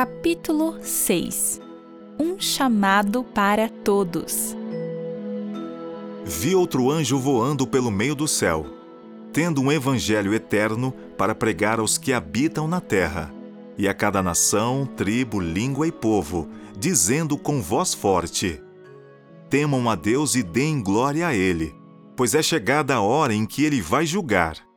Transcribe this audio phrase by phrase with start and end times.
[0.00, 1.60] Capítulo 6
[2.18, 4.56] Um chamado para todos.
[6.24, 8.64] Vi outro anjo voando pelo meio do céu,
[9.30, 13.30] tendo um evangelho eterno para pregar aos que habitam na terra,
[13.76, 16.48] e a cada nação, tribo, língua e povo,
[16.78, 18.58] dizendo com voz forte:
[19.50, 21.74] Temam a Deus e deem glória a Ele,
[22.16, 24.69] pois é chegada a hora em que Ele vai julgar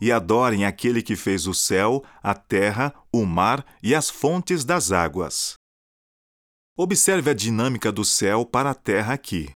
[0.00, 4.92] e adorem aquele que fez o céu, a terra, o mar e as fontes das
[4.92, 5.54] águas.
[6.76, 9.50] Observe a dinâmica do céu para a terra aqui.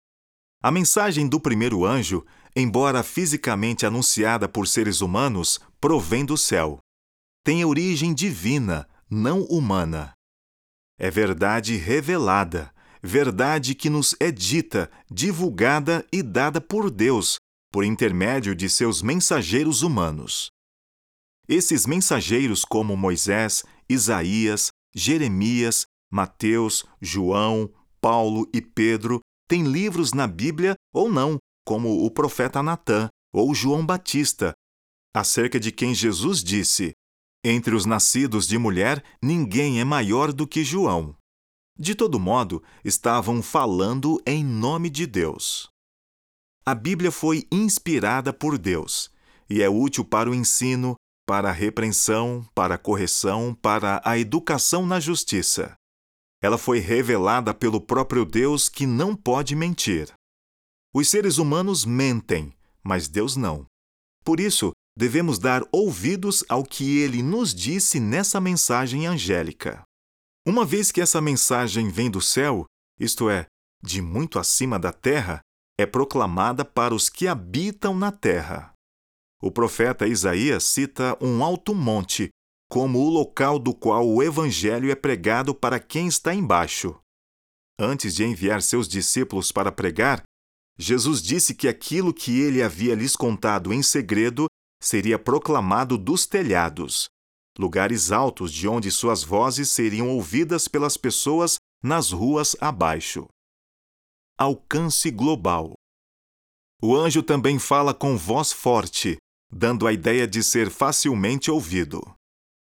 [0.64, 6.80] A mensagem do primeiro anjo, embora fisicamente anunciada por seres humanos, provém do céu.
[7.44, 10.14] Tem origem divina, não humana.
[11.00, 12.72] É verdade revelada,
[13.02, 17.38] verdade que nos é dita, divulgada e dada por Deus,
[17.72, 20.50] por intermédio de seus mensageiros humanos.
[21.48, 30.76] Esses mensageiros, como Moisés, Isaías, Jeremias, Mateus, João, Paulo e Pedro, têm livros na Bíblia
[30.94, 34.54] ou não, como o profeta Natã ou João Batista,
[35.16, 36.92] acerca de quem Jesus disse:
[37.44, 41.16] Entre os nascidos de mulher, ninguém é maior do que João.
[41.78, 45.71] De todo modo, estavam falando em nome de Deus.
[46.64, 49.12] A Bíblia foi inspirada por Deus
[49.50, 50.96] e é útil para o ensino,
[51.28, 55.74] para a repreensão, para a correção, para a educação na justiça.
[56.42, 60.14] Ela foi revelada pelo próprio Deus que não pode mentir.
[60.94, 63.66] Os seres humanos mentem, mas Deus não.
[64.24, 69.82] Por isso, devemos dar ouvidos ao que ele nos disse nessa mensagem angélica.
[70.46, 72.66] Uma vez que essa mensagem vem do céu,
[73.00, 73.46] isto é,
[73.82, 75.42] de muito acima da terra,
[75.82, 78.74] é proclamada para os que habitam na terra.
[79.42, 82.30] O profeta Isaías cita um alto monte
[82.70, 86.98] como o local do qual o evangelho é pregado para quem está embaixo.
[87.78, 90.24] Antes de enviar seus discípulos para pregar,
[90.78, 94.46] Jesus disse que aquilo que ele havia lhes contado em segredo
[94.82, 97.10] seria proclamado dos telhados,
[97.58, 103.28] lugares altos de onde suas vozes seriam ouvidas pelas pessoas nas ruas abaixo
[104.42, 105.74] alcance global.
[106.82, 109.18] O anjo também fala com voz forte,
[109.52, 112.02] dando a ideia de ser facilmente ouvido.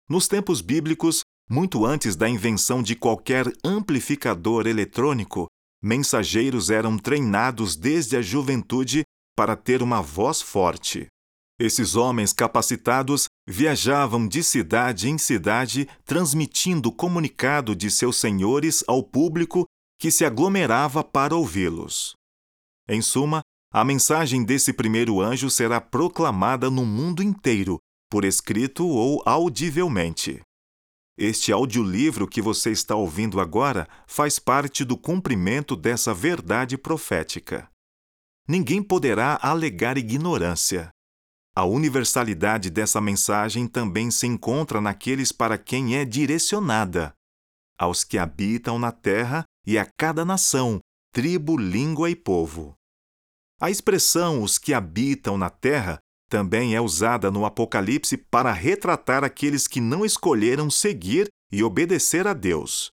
[0.08, 5.48] Nos tempos bíblicos, muito antes da invenção de qualquer amplificador eletrônico,
[5.82, 9.04] mensageiros eram treinados desde a juventude
[9.36, 11.08] para ter uma voz forte.
[11.60, 19.02] Esses homens capacitados viajavam de cidade em cidade transmitindo o comunicado de seus senhores ao
[19.02, 19.66] público
[20.04, 22.14] que se aglomerava para ouvi-los.
[22.90, 23.40] Em suma,
[23.72, 27.80] a mensagem desse primeiro anjo será proclamada no mundo inteiro,
[28.12, 30.42] por escrito ou audivelmente.
[31.18, 37.70] Este audiolivro que você está ouvindo agora faz parte do cumprimento dessa verdade profética.
[38.46, 40.90] Ninguém poderá alegar ignorância.
[41.56, 47.14] A universalidade dessa mensagem também se encontra naqueles para quem é direcionada,
[47.78, 50.80] aos que habitam na terra e a cada nação,
[51.14, 52.74] tribo, língua e povo.
[53.60, 59.68] A expressão os que habitam na terra também é usada no Apocalipse para retratar aqueles
[59.68, 62.90] que não escolheram seguir e obedecer a Deus.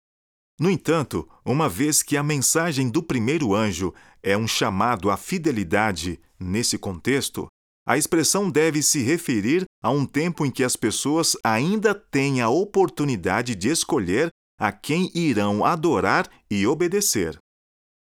[0.58, 3.92] No entanto, uma vez que a mensagem do primeiro anjo
[4.22, 7.48] é um chamado à fidelidade nesse contexto,
[7.86, 12.48] a expressão deve se referir a um tempo em que as pessoas ainda têm a
[12.48, 14.30] oportunidade de escolher
[14.64, 17.36] a quem irão adorar e obedecer.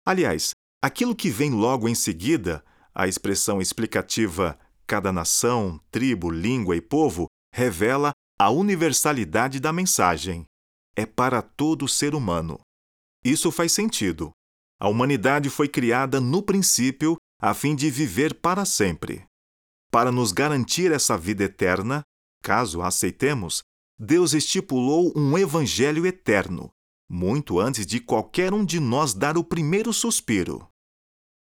[0.06, 0.52] Aliás,
[0.84, 2.62] aquilo que vem logo em seguida,
[2.94, 10.44] a expressão explicativa cada nação, tribo, língua e povo, revela a universalidade da mensagem.
[10.98, 12.60] É para todo ser humano.
[13.24, 14.32] Isso faz sentido.
[14.82, 19.24] A humanidade foi criada no princípio a fim de viver para sempre.
[19.90, 22.02] Para nos garantir essa vida eterna,
[22.44, 23.62] caso a aceitemos,
[24.02, 26.72] Deus estipulou um evangelho eterno,
[27.10, 30.66] muito antes de qualquer um de nós dar o primeiro suspiro.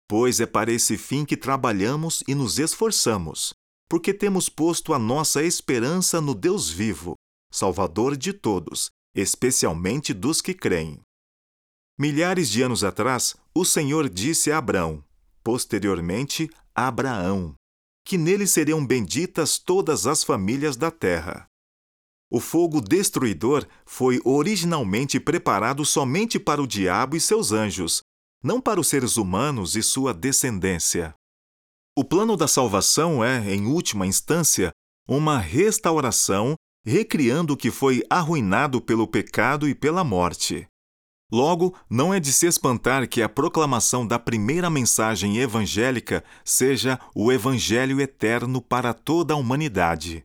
[0.07, 3.55] Pois é para esse fim que trabalhamos e nos esforçamos,
[3.89, 7.15] porque temos posto a nossa esperança no Deus vivo,
[7.51, 11.01] Salvador de todos, especialmente dos que creem.
[11.99, 15.03] Milhares de anos atrás, o Senhor disse a Abrão,
[15.43, 17.55] posteriormente a Abraão,
[18.05, 21.47] que nele seriam benditas todas as famílias da terra.
[22.35, 28.01] O fogo destruidor foi originalmente preparado somente para o diabo e seus anjos,
[28.43, 31.15] não para os seres humanos e sua descendência.
[31.95, 34.71] O plano da salvação é, em última instância,
[35.07, 36.55] uma restauração
[36.87, 40.67] recriando o que foi arruinado pelo pecado e pela morte.
[41.31, 47.31] Logo, não é de se espantar que a proclamação da primeira mensagem evangélica seja o
[47.31, 50.25] Evangelho eterno para toda a humanidade.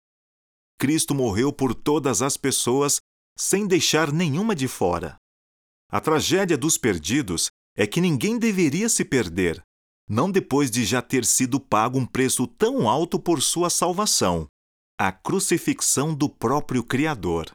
[0.78, 3.00] Cristo morreu por todas as pessoas
[3.38, 5.18] sem deixar nenhuma de fora.
[5.90, 9.62] A tragédia dos perdidos é que ninguém deveria se perder,
[10.10, 14.48] não depois de já ter sido pago um preço tão alto por sua salvação
[15.00, 17.52] a crucifixão do próprio Criador.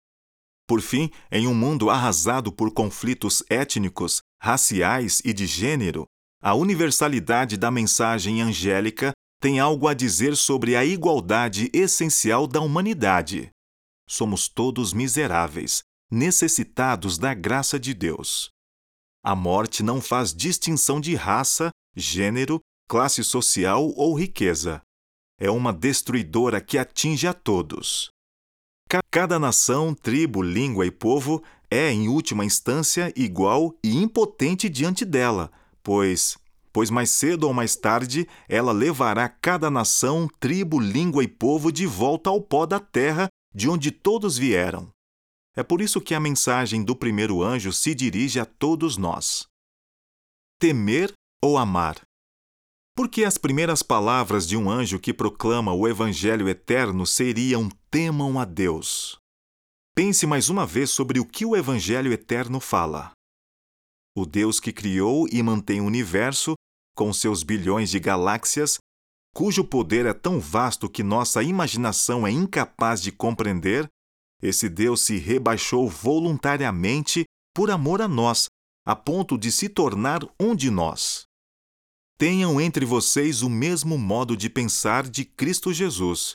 [0.68, 6.06] Por fim, em um mundo arrasado por conflitos étnicos, raciais e de gênero,
[6.40, 13.50] a universalidade da mensagem angélica tem algo a dizer sobre a igualdade essencial da humanidade.
[14.08, 18.50] Somos todos miseráveis, necessitados da graça de Deus.
[19.20, 24.80] A morte não faz distinção de raça, gênero, classe social ou riqueza.
[25.40, 28.10] É uma destruidora que atinge a todos.
[29.10, 35.50] Cada nação, tribo, língua e povo é, em última instância, igual e impotente diante dela,
[35.82, 36.36] pois,
[36.72, 41.86] pois mais cedo ou mais tarde ela levará cada nação, tribo, língua e povo de
[41.86, 44.90] volta ao pó da terra de onde todos vieram.
[45.54, 49.46] É por isso que a mensagem do primeiro anjo se dirige a todos nós.
[50.58, 52.00] Temer ou amar?
[52.96, 58.44] Porque as primeiras palavras de um anjo que proclama o Evangelho eterno seriam: temam a
[58.44, 59.18] Deus.
[59.94, 63.12] Pense mais uma vez sobre o que o Evangelho eterno fala.
[64.14, 66.54] O Deus que criou e mantém o universo,
[66.94, 68.78] com seus bilhões de galáxias,
[69.34, 73.88] cujo poder é tão vasto que nossa imaginação é incapaz de compreender,
[74.42, 77.24] esse Deus se rebaixou voluntariamente
[77.54, 78.48] por amor a nós,
[78.84, 81.24] a ponto de se tornar um de nós.
[82.18, 86.34] Tenham entre vocês o mesmo modo de pensar de Cristo Jesus,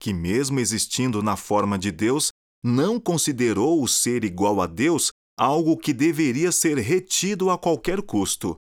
[0.00, 2.30] que, mesmo existindo na forma de Deus,
[2.62, 8.56] não considerou o ser igual a Deus algo que deveria ser retido a qualquer custo.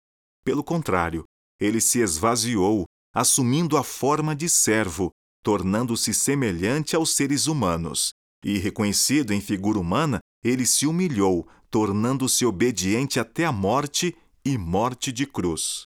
[0.45, 1.25] Pelo contrário,
[1.61, 2.85] ele se esvaziou,
[3.15, 5.11] assumindo a forma de servo,
[5.43, 8.11] tornando-se semelhante aos seres humanos.
[8.45, 15.13] E, reconhecido em figura humana, ele se humilhou, tornando-se obediente até a morte e morte
[15.13, 15.85] de cruz.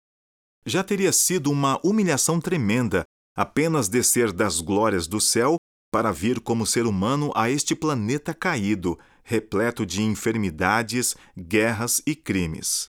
[0.65, 3.03] Já teria sido uma humilhação tremenda
[3.35, 5.55] apenas descer das glórias do céu
[5.93, 12.87] para vir como ser humano a este planeta caído, repleto de enfermidades, guerras e crimes.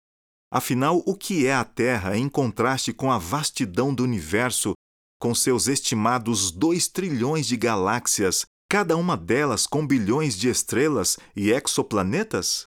[0.52, 4.72] Afinal, o que é a Terra em contraste com a vastidão do universo,
[5.20, 11.52] com seus estimados dois trilhões de galáxias, cada uma delas com bilhões de estrelas e
[11.52, 12.64] exoplanetas?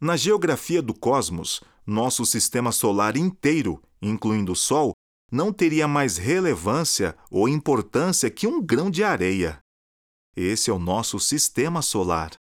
[0.00, 4.92] Na geografia do cosmos, nosso sistema solar inteiro incluindo o Sol,
[5.30, 9.58] não teria mais relevância ou importância que um grão de areia.
[10.36, 12.32] Esse é o nosso sistema solar.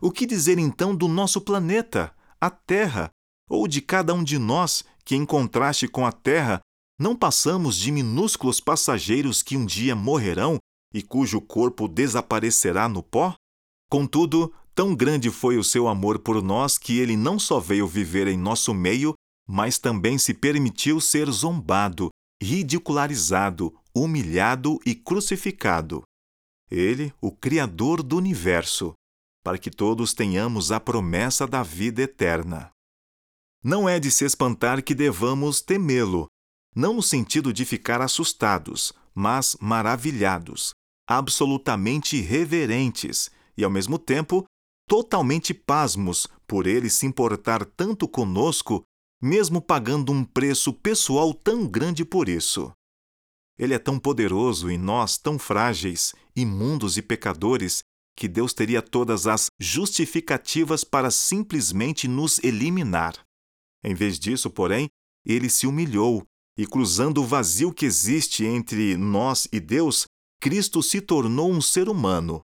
[0.00, 3.10] O que dizer então do nosso planeta, a Terra,
[3.48, 6.60] ou de cada um de nós que, em contraste com a Terra,
[6.98, 10.58] não passamos de minúsculos passageiros que um dia morrerão
[10.92, 13.34] e cujo corpo desaparecerá no pó?
[13.90, 18.26] Contudo, tão grande foi o seu amor por nós que ele não só veio viver
[18.28, 19.14] em nosso meio,
[19.46, 22.10] mas também se permitiu ser zombado,
[22.44, 26.02] ridicularizado, humilhado e crucificado.
[26.70, 28.92] Ele, o Criador do universo,
[29.42, 32.70] para que todos tenhamos a promessa da vida eterna.
[33.62, 36.26] Não é de se espantar que devamos temê-lo,
[36.76, 40.74] não no sentido de ficar assustados, mas maravilhados,
[41.08, 44.44] absolutamente reverentes e, ao mesmo tempo,
[44.86, 48.82] totalmente pasmos por ele se importar tanto conosco
[49.24, 52.70] mesmo pagando um preço pessoal tão grande por isso.
[53.58, 57.82] Ele é tão poderoso e nós tão frágeis, imundos e pecadores,
[58.14, 63.14] que Deus teria todas as justificativas para simplesmente nos eliminar.
[63.82, 64.90] Em vez disso, porém,
[65.24, 66.22] ele se humilhou
[66.58, 70.04] e, cruzando o vazio que existe entre nós e Deus,
[70.38, 72.42] Cristo se tornou um ser humano,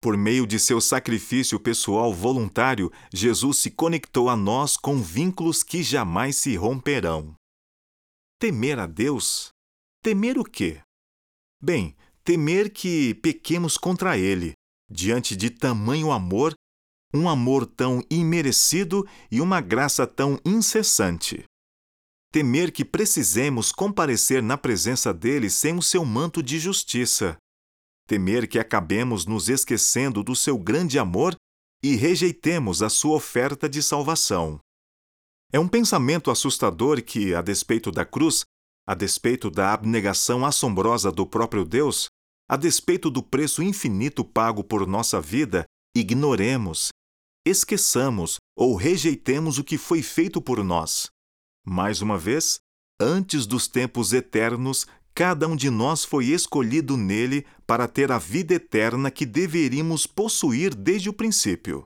[0.00, 5.82] por meio de seu sacrifício pessoal voluntário, Jesus se conectou a nós com vínculos que
[5.82, 7.34] jamais se romperão.
[8.38, 9.50] Temer a Deus?
[10.02, 10.80] Temer o quê?
[11.62, 14.54] Bem, temer que pequemos contra Ele,
[14.90, 16.54] diante de tamanho amor,
[17.12, 21.44] um amor tão imerecido e uma graça tão incessante.
[22.32, 27.36] Temer que precisemos comparecer na presença dele sem o seu manto de justiça,
[28.10, 31.36] temer que acabemos nos esquecendo do seu grande amor
[31.80, 34.58] e rejeitemos a sua oferta de salvação.
[35.52, 38.42] É um pensamento assustador que, a despeito da cruz,
[38.84, 42.08] a despeito da abnegação assombrosa do próprio Deus,
[42.48, 45.64] a despeito do preço infinito pago por nossa vida,
[45.96, 46.88] ignoremos,
[47.46, 51.06] esqueçamos ou rejeitemos o que foi feito por nós.
[51.64, 52.58] Mais uma vez,
[53.00, 58.54] antes dos tempos eternos, cada um de nós foi escolhido nele para ter a vida
[58.54, 61.82] eterna que deveríamos possuir desde o princípio.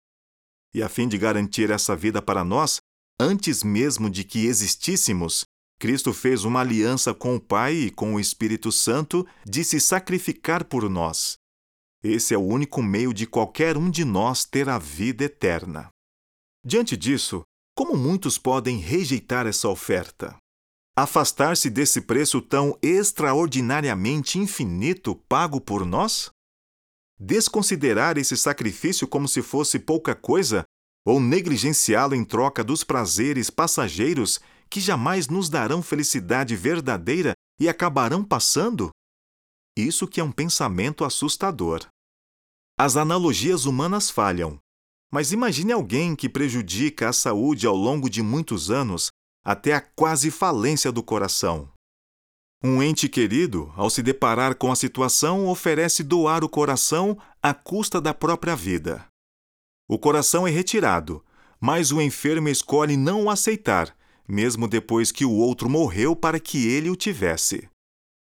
[0.73, 2.79] E a fim de garantir essa vida para nós,
[3.19, 5.43] antes mesmo de que existíssemos,
[5.79, 10.65] Cristo fez uma aliança com o Pai e com o Espírito Santo de se sacrificar
[10.65, 11.37] por nós.
[12.03, 15.89] Esse é o único meio de qualquer um de nós ter a vida eterna.
[16.65, 17.43] Diante disso,
[17.75, 20.35] como muitos podem rejeitar essa oferta?
[21.01, 26.29] Afastar-se desse preço tão extraordinariamente infinito pago por nós?
[27.17, 30.65] Desconsiderar esse sacrifício como se fosse pouca coisa
[31.07, 38.21] ou negligenciá-lo em troca dos prazeres passageiros que jamais nos darão felicidade verdadeira e acabarão
[38.21, 38.89] passando?
[39.77, 41.87] Isso que é um pensamento assustador.
[42.77, 44.59] As analogias humanas falham,
[45.09, 49.09] mas imagine alguém que prejudica a saúde ao longo de muitos anos
[49.49, 51.67] até a quase falência do coração.
[52.63, 57.99] Um ente querido, ao se deparar com a situação, oferece doar o coração à custa
[57.99, 59.07] da própria vida.
[59.89, 61.25] O coração é retirado,
[61.59, 66.67] mas o enfermo escolhe não o aceitar, mesmo depois que o outro morreu para que
[66.67, 67.67] ele o tivesse.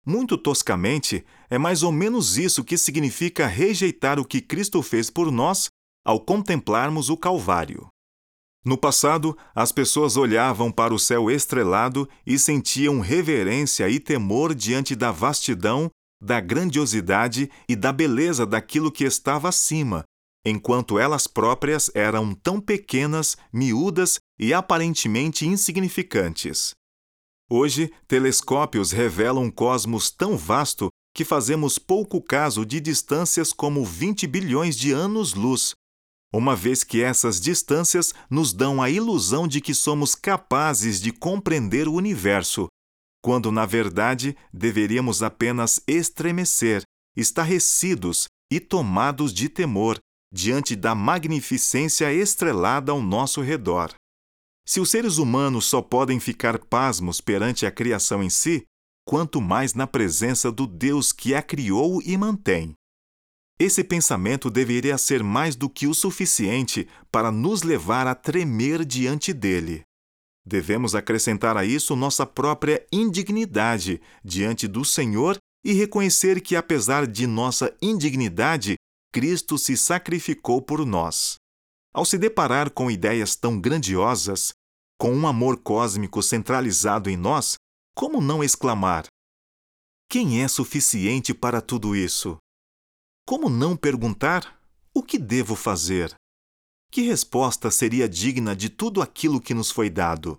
[0.06, 5.32] Muito toscamente, é mais ou menos isso que significa rejeitar o que Cristo fez por
[5.32, 5.70] nós
[6.06, 7.88] ao contemplarmos o Calvário.
[8.66, 14.96] No passado, as pessoas olhavam para o céu estrelado e sentiam reverência e temor diante
[14.96, 15.90] da vastidão,
[16.22, 20.04] da grandiosidade e da beleza daquilo que estava acima,
[20.46, 26.72] enquanto elas próprias eram tão pequenas, miúdas e aparentemente insignificantes.
[27.50, 34.28] Hoje, telescópios revelam um cosmos tão vasto que fazemos pouco caso de distâncias como 20
[34.28, 35.74] bilhões de anos-luz,
[36.34, 41.88] uma vez que essas distâncias nos dão a ilusão de que somos capazes de compreender
[41.88, 42.68] o universo,
[43.22, 46.84] quando na verdade deveríamos apenas estremecer,
[47.16, 49.98] estarrecidos e tomados de temor
[50.32, 53.94] diante da magnificência estrelada ao nosso redor.
[54.68, 58.64] Se os seres humanos só podem ficar pasmos perante a criação em si,
[59.04, 62.76] quanto mais na presença do Deus que a criou e mantém.
[63.60, 69.34] Esse pensamento deveria ser mais do que o suficiente para nos levar a tremer diante
[69.34, 69.84] dele.
[70.48, 77.28] Devemos acrescentar a isso nossa própria indignidade diante do Senhor e reconhecer que, apesar de
[77.28, 78.76] nossa indignidade,
[79.12, 81.36] Cristo se sacrificou por nós.
[81.94, 84.54] Ao se deparar com ideias tão grandiosas,
[84.98, 87.58] com um amor cósmico centralizado em nós,
[87.94, 89.06] como não exclamar:
[90.10, 92.38] Quem é suficiente para tudo isso?
[93.30, 94.60] Como não perguntar:
[94.92, 96.16] O que devo fazer?
[96.92, 100.36] Que resposta seria digna de tudo aquilo que nos foi dado?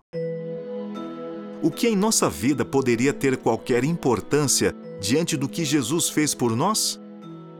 [1.62, 6.56] O que em nossa vida poderia ter qualquer importância diante do que Jesus fez por
[6.56, 6.98] nós?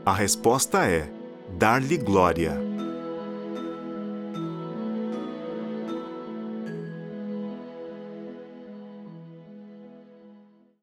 [0.05, 1.09] A resposta é:
[1.57, 2.59] dar-lhe glória.